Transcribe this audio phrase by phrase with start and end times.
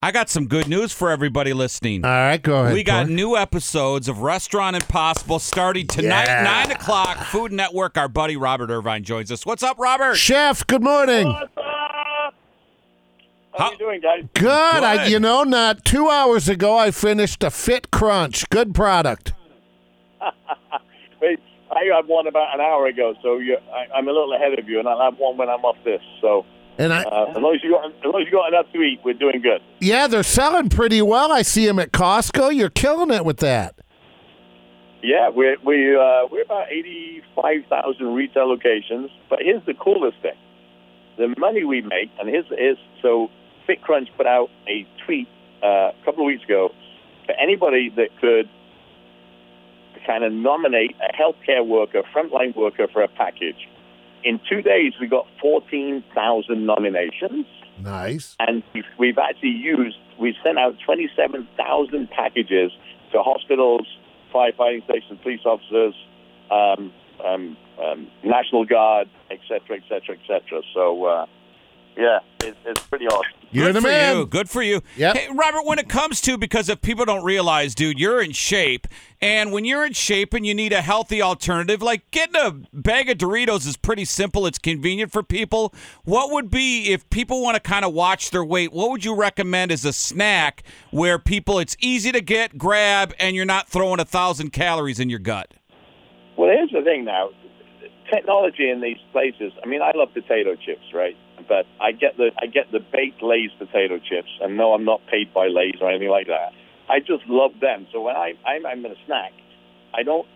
[0.00, 2.04] I got some good news for everybody listening.
[2.04, 2.72] All right, go ahead.
[2.74, 3.14] We got Corey.
[3.16, 6.44] new episodes of Restaurant Impossible starting tonight, Yeah.
[6.44, 7.98] 9 o'clock, Food Network.
[7.98, 9.44] Our buddy Robert Irvine joins us.
[9.44, 10.14] What's up, Robert?
[10.14, 11.26] Chef, good morning.
[11.26, 11.64] What's up?
[11.64, 12.32] How,
[13.64, 14.22] How- you doing, guys?
[14.34, 14.48] Good.
[14.84, 18.48] I, you know, not two hours ago, I finished a Fit Crunch.
[18.50, 19.32] Good product.
[21.20, 21.40] Wait,
[21.72, 24.68] I had one about an hour ago, so you, I, I'm a little ahead of
[24.68, 26.00] you, and I'll have one when I'm off this.
[26.20, 26.46] So
[26.78, 28.80] And I, uh, as long as you got, as long as you got enough to
[28.80, 29.60] eat, we're doing good.
[29.80, 31.32] yeah, they're selling pretty well.
[31.32, 32.54] I see them at Costco.
[32.54, 33.74] You're killing it with that.
[35.02, 39.10] Yeah, we're we uh, we're about eighty-five thousand retail locations.
[39.28, 40.36] But here's the coolest thing:
[41.16, 43.28] the money we make, and here's is so
[43.68, 45.28] FitCrunch put out a tweet
[45.62, 46.70] uh, a couple of weeks ago
[47.26, 48.48] for anybody that could
[50.06, 53.68] kind of nominate a healthcare worker, frontline worker for a package.
[54.24, 57.46] In two days, we got fourteen thousand nominations
[57.80, 58.36] Nice.
[58.40, 62.72] and we've, we've actually used we sent out 27,000 packages
[63.12, 63.86] to hospitals,
[64.34, 65.94] firefighting stations, police officers,
[66.50, 66.92] um,
[67.24, 70.62] um, um, National Guard, et cetera, et cetera, et cetera.
[70.74, 71.26] So, uh,
[71.98, 73.32] yeah, it, it's pretty awesome.
[73.50, 74.16] You're Good the for man.
[74.16, 74.26] you.
[74.26, 74.82] Good for you.
[74.96, 75.16] Yep.
[75.16, 78.86] Hey, Robert, when it comes to, because if people don't realize, dude, you're in shape.
[79.20, 83.08] And when you're in shape and you need a healthy alternative, like getting a bag
[83.08, 84.46] of Doritos is pretty simple.
[84.46, 85.74] It's convenient for people.
[86.04, 89.16] What would be, if people want to kind of watch their weight, what would you
[89.16, 93.98] recommend as a snack where people, it's easy to get, grab, and you're not throwing
[93.98, 95.54] a thousand calories in your gut?
[96.36, 97.30] Well, here's the thing now.
[98.12, 99.52] Technology in these places.
[99.64, 101.16] I mean, I love potato chips, right?
[101.46, 105.00] But I get the I get the baked Lay's potato chips, and no, I'm not
[105.10, 106.52] paid by Lay's or anything like that.
[106.88, 107.86] I just love them.
[107.92, 109.32] So when I I'm, I'm in a snack,
[109.94, 110.26] I don't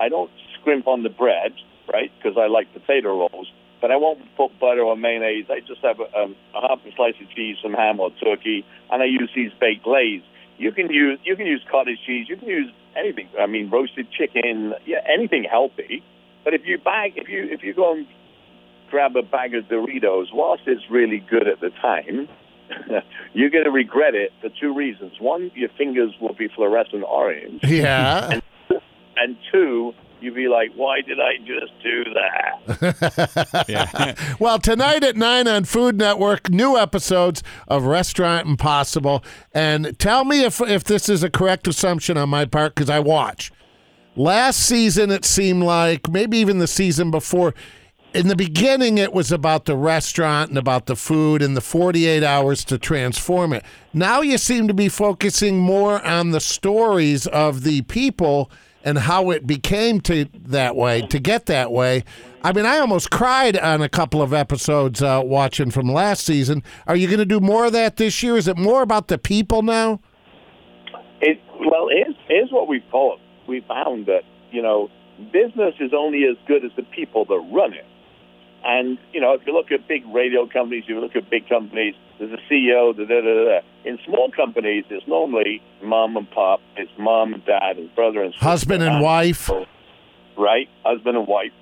[0.00, 1.52] I don't scrimp on the bread,
[1.92, 2.10] right?
[2.16, 3.50] Because I like potato rolls.
[3.80, 5.46] But I won't put butter or mayonnaise.
[5.50, 8.64] I just have a, um, a half a slice of cheese, some ham or turkey,
[8.90, 10.22] and I use these baked Lay's.
[10.56, 12.26] You can use you can use cottage cheese.
[12.28, 13.28] You can use anything.
[13.38, 14.74] I mean, roasted chicken.
[14.86, 16.02] Yeah, anything healthy.
[16.44, 18.06] But if you bag, if you if you go and
[18.94, 22.28] grab a bag of Doritos, whilst it's really good at the time,
[23.34, 25.14] you're going to regret it for two reasons.
[25.18, 28.38] One, your fingers will be fluorescent orange, Yeah.
[29.16, 34.14] and two, you'll be like, "Why did I just do that?" Yeah.
[34.38, 39.24] well, tonight at 9 on Food Network, new episodes of Restaurant Impossible.
[39.52, 43.00] And tell me if, if this is a correct assumption on my part, because I
[43.00, 43.50] watch.
[44.14, 47.54] Last season, it seemed like, maybe even the season before,
[48.14, 52.22] in the beginning, it was about the restaurant and about the food and the 48
[52.22, 53.64] hours to transform it.
[53.92, 58.50] Now you seem to be focusing more on the stories of the people
[58.84, 62.04] and how it became to that way, to get that way.
[62.44, 66.62] I mean, I almost cried on a couple of episodes uh, watching from last season.
[66.86, 68.36] Are you going to do more of that this year?
[68.36, 70.00] Is it more about the people now?
[71.20, 73.18] It, well, here's, here's what we thought.
[73.48, 74.88] We found that, you know,
[75.32, 77.86] business is only as good as the people that run it.
[78.64, 81.94] And, you know, if you look at big radio companies, you look at big companies,
[82.18, 83.60] there's a CEO, da, da, da, da.
[83.84, 88.32] In small companies, it's normally mom and pop, it's mom and dad and brother and
[88.32, 88.44] sister.
[88.44, 89.50] Husband and wife.
[90.38, 90.68] Right?
[90.84, 91.52] Husband and wife.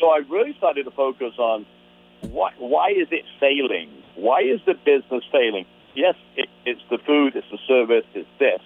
[0.00, 1.64] So I really started to focus on
[2.22, 3.90] why, why is it failing?
[4.16, 5.64] Why is the business failing?
[5.94, 8.60] Yes, it, it's the food, it's the service, it's this.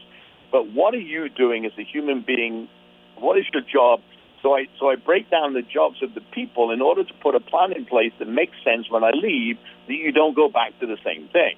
[0.50, 2.69] But what are you doing as a human being?
[3.16, 4.00] What is your job?
[4.42, 7.34] So I so I break down the jobs of the people in order to put
[7.34, 10.78] a plan in place that makes sense when I leave, that you don't go back
[10.80, 11.54] to the same thing.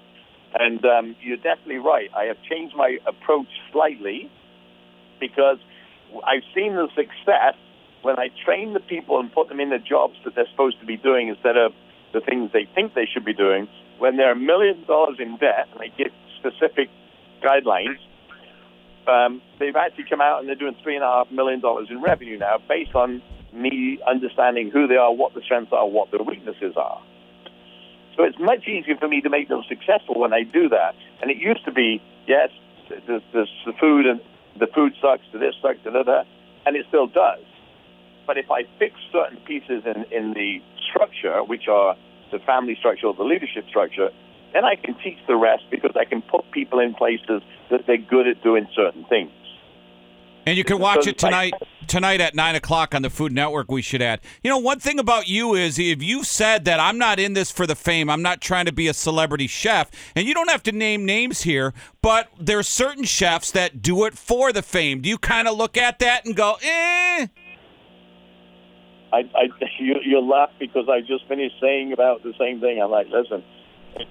[0.55, 2.11] And um, you're definitely right.
[2.15, 4.31] I have changed my approach slightly
[5.19, 5.59] because
[6.25, 7.57] I've seen the success
[8.03, 10.87] when I train the people and put them in the jobs that they're supposed to
[10.87, 11.73] be doing instead of
[12.13, 13.67] the things they think they should be doing.
[13.99, 16.91] When they're a million dollars in debt and I give specific
[17.43, 17.99] guidelines,
[19.09, 22.01] um, they've actually come out and they're doing three and a half million dollars in
[22.03, 23.23] revenue now based on
[23.53, 27.01] me understanding who they are, what the strengths are, what their weaknesses are.
[28.17, 30.95] So it's much easier for me to make them successful when I do that.
[31.21, 32.51] And it used to be, yes,
[32.89, 34.21] there's, there's the food and
[34.59, 36.23] the food sucks, the this sucks, da, da,
[36.67, 37.43] and it still does.
[38.27, 41.97] But if I fix certain pieces in, in the structure, which are
[42.33, 44.11] the family structure or the leadership structure,
[44.55, 47.99] then I can teach the rest because I can put people in places that they're
[47.99, 49.31] good at doing certain things.
[50.47, 51.55] And you can watch it tonight
[51.87, 53.71] tonight at nine o'clock on the Food Network.
[53.71, 54.21] We should add.
[54.43, 57.51] You know, one thing about you is if you said that I'm not in this
[57.51, 60.63] for the fame, I'm not trying to be a celebrity chef, and you don't have
[60.65, 61.73] to name names here,
[62.03, 65.01] but there's certain chefs that do it for the fame.
[65.01, 67.27] Do you kind of look at that and go, eh?
[69.13, 69.49] I, I
[69.79, 72.83] you, you'll laugh because I just finished saying about the same thing.
[72.83, 73.43] I'm like, listen,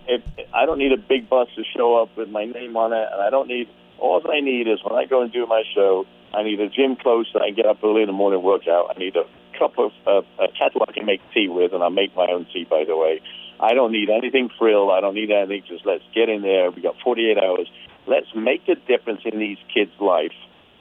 [0.07, 0.21] if
[0.53, 3.21] I don't need a big bus to show up with my name on it, and
[3.21, 3.67] I don't need.
[3.99, 6.95] All I need is when I go and do my show, I need a gym
[6.95, 8.93] close that I get up early in the morning workout.
[8.93, 9.23] I need a
[9.57, 12.45] cup of uh, a kettle I can make tea with, and I make my own
[12.51, 13.21] tea, by the way.
[13.59, 14.91] I don't need anything frill.
[14.91, 15.63] I don't need anything.
[15.67, 16.71] Just let's get in there.
[16.71, 17.69] We got 48 hours.
[18.07, 20.33] Let's make a difference in these kids' life.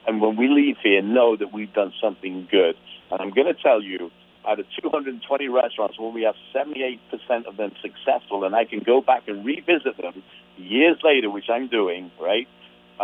[0.07, 2.77] And when we leave here, know that we've done something good.
[3.11, 4.11] And I'm going to tell you,
[4.47, 6.99] out of 220 restaurants, when we have 78%
[7.47, 10.23] of them successful, and I can go back and revisit them
[10.57, 12.49] years later, which I'm doing, right?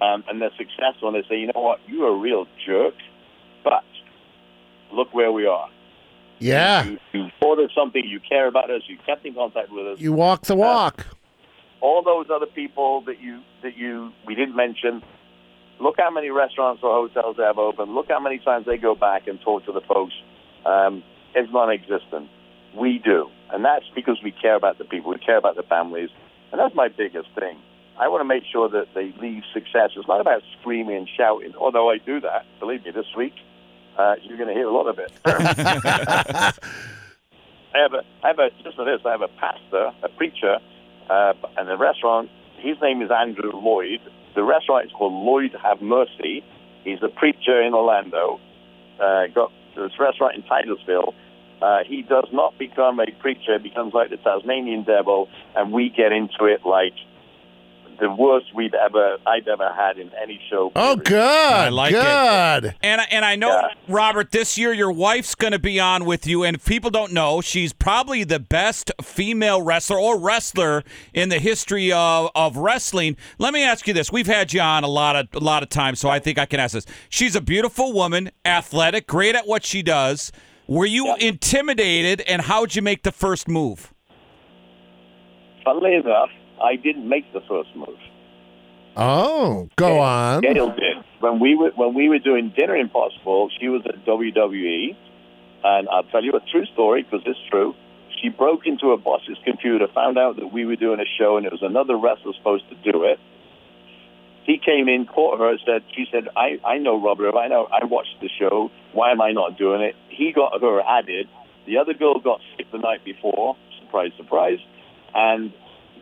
[0.01, 2.95] Um, and they're successful, and they say, you know what, you're a real jerk,
[3.65, 3.85] but
[4.93, 5.69] look where we are.
[6.39, 6.85] Yeah.
[6.85, 10.01] You, you ordered something, you care about us, you kept in contact with us.
[10.01, 11.07] You walk the walk.
[11.81, 15.03] All those other people that you that you we didn't mention.
[15.81, 17.95] Look how many restaurants or hotels they have open.
[17.95, 20.13] Look how many times they go back and talk to the folks.
[20.67, 22.29] Um, it's non-existent.
[22.77, 25.11] We do, and that's because we care about the people.
[25.11, 26.11] We care about the families,
[26.53, 27.59] and that's my biggest thing.
[27.99, 29.91] I want to make sure that they leave success.
[29.97, 32.47] It's not about screaming and shouting, although I do that.
[32.61, 33.35] Believe me, this week
[33.99, 35.13] uh, you're going to hear a lot of it.
[35.25, 36.53] I
[37.75, 39.01] have a, I have a, listen to this.
[39.05, 40.59] I have a pastor, a preacher,
[41.11, 42.31] uh, and a restaurant.
[42.59, 44.01] His name is Andrew Lloyd.
[44.35, 46.45] The restaurant is called Lloyd Have Mercy.
[46.85, 48.41] He's a preacher in Orlando.
[49.01, 49.53] Uh, got
[49.83, 51.15] this restaurant in Titusville.
[51.61, 55.91] Uh, he does not become a preacher; he becomes like the Tasmanian devil, and we
[55.91, 56.95] get into it like
[58.01, 60.71] the worst we've ever I've ever had in any show.
[60.77, 61.05] Oh, period.
[61.05, 61.21] good.
[61.21, 61.95] I like it.
[62.63, 62.75] good.
[62.83, 63.69] And I- and I know Yeah.
[63.89, 66.45] Robert, this year your wife's going to be on with you.
[66.45, 70.85] And if people don't know, she's probably the best female wrestler or wrestler
[71.15, 73.17] in the history of, of wrestling.
[73.39, 75.69] Let me ask you this: We've had you on a lot of a lot of
[75.69, 76.87] times, so I think I can ask this.
[77.09, 80.31] She's a beautiful woman, athletic, great at what she does.
[80.67, 83.93] Were you intimidated, and how'd you make the first move?
[85.65, 86.29] Funnily enough,
[86.63, 87.99] I didn't make the first move.
[88.97, 90.43] Oh, go on.
[90.43, 90.97] Gail did.
[91.21, 94.97] When we were when we were doing Dinner Impossible, she was at WWE,
[95.65, 97.75] and I'll tell you a true story because it's true.
[98.21, 101.47] She broke into her boss's computer, found out that we were doing a show, and
[101.47, 103.21] it was another wrestler supposed to do it.
[104.45, 107.37] He came in, caught her, said, "She said, I I know Robert.
[107.37, 107.69] I know.
[107.71, 108.71] I watched the show.
[108.93, 111.29] Why am I not doing it?" He got her added.
[111.67, 113.57] The other girl got sick the night before.
[113.81, 114.59] Surprise, surprise.
[115.15, 115.53] And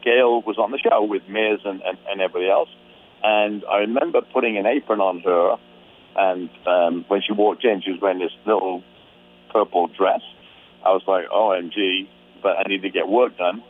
[0.07, 2.69] Gail was on the show with Miz and, and, and everybody else.
[3.25, 5.57] And I remember putting an apron on her,
[6.15, 8.85] and um, when she walked in, she was wearing this little
[9.53, 10.21] purple dress.
[10.85, 12.09] I was like, OMG,
[12.41, 13.65] but I need to get work done.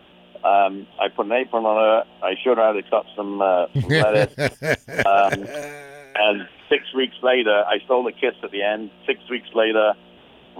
[0.45, 2.05] Um, I put an apron on her.
[2.23, 4.37] I showed her how to cut some, uh, some lettuce.
[5.07, 5.49] um,
[6.15, 8.91] and six weeks later, I stole the kiss at the end.
[9.07, 9.95] Six weeks later,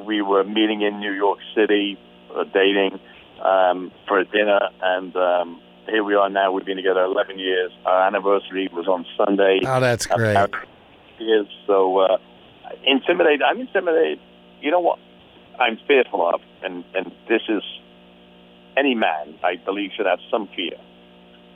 [0.07, 1.99] we were meeting in New York City,
[2.35, 2.99] uh, dating
[3.45, 6.53] um, for a dinner, and um, here we are now.
[6.53, 7.73] We've been together 11 years.
[7.85, 9.61] Our anniversary was on Sunday.
[9.65, 10.35] Oh, that's great.
[10.35, 10.53] marriage
[11.19, 12.19] Years, so uh,
[12.85, 13.43] intimidated.
[13.43, 14.21] I'm intimidated.
[14.61, 14.99] You know what?
[15.59, 17.63] I'm fearful of, and and this is
[18.77, 20.77] any man, I believe, should have some fear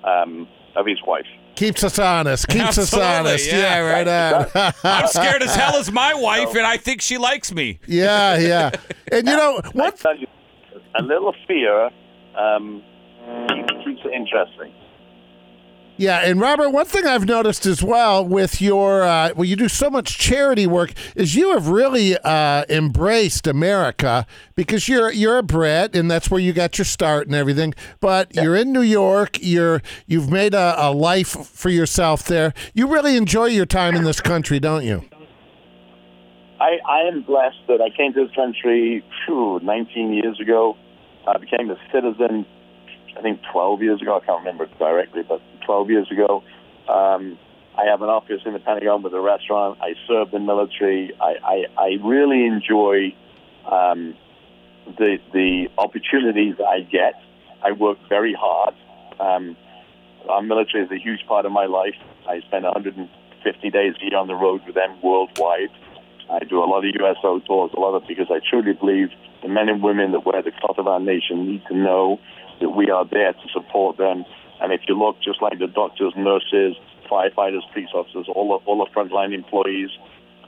[0.03, 1.27] um, of his wife.
[1.57, 2.49] Keeps us honest.
[2.49, 3.47] Keeps us honest.
[3.53, 3.59] yeah.
[3.59, 4.73] Yeah, right on.
[4.85, 7.81] I'm scared as hell as my wife, and I think she likes me.
[7.87, 8.71] yeah, yeah.
[9.13, 10.27] And you know, what you,
[10.95, 11.91] a little fear
[12.35, 12.83] um,
[13.49, 14.73] keeps, keeps it interesting.
[16.01, 19.69] Yeah, and Robert, one thing I've noticed as well with your uh, well, you do
[19.69, 25.43] so much charity work is you have really uh, embraced America because you're you're a
[25.43, 27.75] Brit and that's where you got your start and everything.
[28.01, 29.37] But you're in New York.
[29.43, 32.55] You're you've made a, a life for yourself there.
[32.73, 35.05] You really enjoy your time in this country, don't you?
[36.61, 40.79] I, I am blessed that I came to this country phew, 19 years ago.
[41.27, 42.47] I became a citizen,
[43.17, 44.17] I think 12 years ago.
[44.17, 46.43] I can't remember it directly, but 12 years ago.
[46.89, 47.39] Um,
[47.77, 49.79] I have an office in the Pentagon with a restaurant.
[49.81, 51.13] I serve the military.
[51.21, 53.15] I, I, I really enjoy
[53.71, 54.17] um,
[54.99, 57.15] the the opportunities I get.
[57.63, 58.75] I work very hard.
[59.19, 59.57] Um,
[60.29, 61.95] our military is a huge part of my life.
[62.29, 65.71] I spend 150 days a year on the road with them worldwide.
[66.31, 69.11] I do a lot of USO tours, a lot of because I truly believe
[69.43, 72.21] the men and women that wear the cloth of our nation need to know
[72.61, 74.25] that we are there to support them.
[74.61, 76.77] And if you look, just like the doctors, nurses,
[77.11, 79.91] firefighters, police officers, all the, all the frontline employees,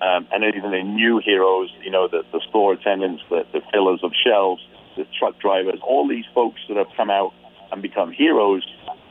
[0.02, 4.00] um, and even the new heroes, you know, the, the store attendants, the, the fillers
[4.02, 4.62] of shelves,
[4.96, 7.32] the truck drivers, all these folks that have come out
[7.70, 8.66] and become heroes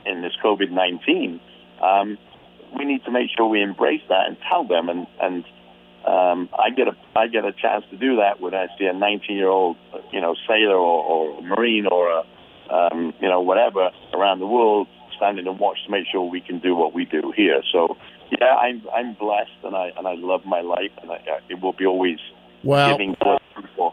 [0.06, 1.40] in this COVID-19,
[1.82, 2.18] um,
[2.76, 4.88] we need to make sure we embrace that and tell them.
[4.88, 5.44] And, and
[6.06, 8.92] um, I get a I get a chance to do that when I see a
[8.92, 9.76] 19 year old,
[10.12, 14.88] you know, sailor or, or marine or a, um, you know, whatever around the world,
[15.16, 17.62] standing and watch to make sure we can do what we do here.
[17.72, 17.96] So,
[18.40, 21.72] yeah, I'm I'm blessed and I and I love my life and I, it will
[21.72, 22.18] be always
[22.64, 23.91] Well, giving to people.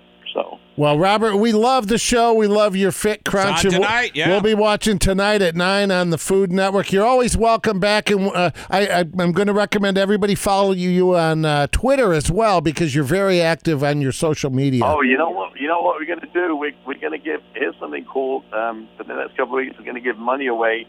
[0.79, 0.83] So.
[0.83, 2.33] well, Robert, we love the show.
[2.33, 3.65] We love your Fit Crunch.
[3.65, 4.29] on we'll- tonight, yeah.
[4.29, 6.93] We'll be watching tonight at nine on the Food Network.
[6.93, 10.89] You're always welcome back, and uh, I, I, I'm going to recommend everybody follow you,
[10.89, 14.83] you on uh, Twitter as well because you're very active on your social media.
[14.85, 15.59] Oh, you know what?
[15.59, 16.55] You know what we're going to do?
[16.55, 17.41] We, we're going to give.
[17.53, 18.45] Here's something cool.
[18.53, 20.87] Um, for the next couple of weeks, we're going to give money away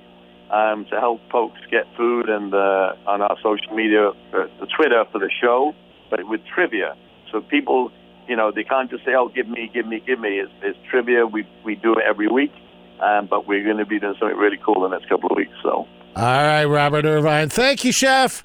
[0.51, 5.05] um, to help folks get food and uh, on our social media, uh, the Twitter
[5.13, 5.75] for the show,
[6.11, 6.97] but with trivia.
[7.33, 7.93] So people,
[8.29, 10.79] you know, they can't just say, "Oh, give me, give me, give me." It's, it's
[10.91, 11.27] trivia.
[11.27, 12.53] We we do it every week,
[13.01, 15.37] um, but we're going to be doing something really cool in the next couple of
[15.37, 15.53] weeks.
[15.63, 15.87] So All
[16.17, 17.49] right, Robert Irvine.
[17.49, 18.43] Thank you, Chef.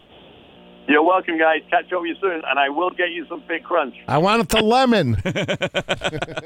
[0.88, 1.62] you're welcome, guys.
[1.70, 3.96] Catch up with you soon, and I will get you some big Crunch.
[4.08, 5.16] I want it to lemon.